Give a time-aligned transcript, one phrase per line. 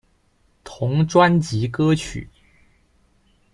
[0.63, 2.27] 同专辑歌曲。